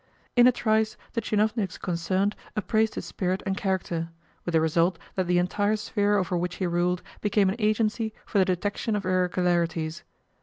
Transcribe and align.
In 0.35 0.47
a 0.47 0.51
trice 0.51 0.97
the 1.13 1.21
tchinovniks 1.21 1.79
concerned 1.79 2.35
appraised 2.55 2.95
his 2.95 3.05
spirit 3.05 3.43
and 3.45 3.55
character; 3.55 4.09
with 4.45 4.53
the 4.53 4.59
result 4.59 4.97
that 5.13 5.27
the 5.27 5.37
entire 5.37 5.75
sphere 5.75 6.17
over 6.17 6.35
which 6.35 6.55
he 6.55 6.65
ruled 6.65 7.03
became 7.21 7.49
an 7.51 7.55
agency 7.59 8.11
for 8.25 8.39
the 8.39 8.45
detection 8.45 8.95
of 8.95 9.05
irregularities. 9.05 10.03